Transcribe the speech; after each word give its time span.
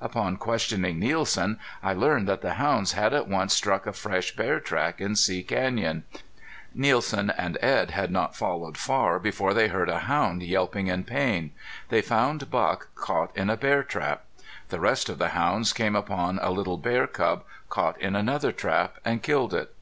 Upon 0.00 0.36
questioning 0.36 1.00
Nielsen 1.00 1.58
I 1.82 1.94
learned 1.94 2.28
that 2.28 2.42
the 2.42 2.54
hounds 2.54 2.92
had 2.92 3.12
at 3.12 3.26
once 3.26 3.52
struck 3.56 3.88
a 3.88 3.92
fresh 3.92 4.36
bear 4.36 4.60
track 4.60 5.00
in 5.00 5.16
See 5.16 5.42
Canyon. 5.42 6.04
Nielsen 6.72 7.30
and 7.30 7.58
Edd 7.60 7.90
had 7.90 8.12
not 8.12 8.36
followed 8.36 8.78
far 8.78 9.18
before 9.18 9.52
they 9.52 9.66
heard 9.66 9.88
a 9.88 9.98
hound 9.98 10.44
yelping 10.44 10.86
in 10.86 11.02
pain. 11.02 11.50
They 11.88 12.02
found 12.02 12.52
Buck 12.52 12.94
caught 12.94 13.36
in 13.36 13.50
a 13.50 13.56
bear 13.56 13.82
trap. 13.82 14.26
The 14.68 14.78
rest 14.78 15.08
of 15.08 15.18
the 15.18 15.30
hounds 15.30 15.72
came 15.72 15.96
upon 15.96 16.38
a 16.40 16.52
little 16.52 16.78
bear 16.78 17.08
cub, 17.08 17.42
caught 17.68 18.00
in 18.00 18.14
another 18.14 18.52
trap, 18.52 18.94
and 19.04 19.24
killed 19.24 19.52
it. 19.52 19.74